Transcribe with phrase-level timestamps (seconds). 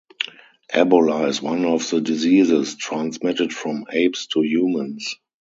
[0.73, 5.13] Ebola is one of the diseases transmitted from apes to humans.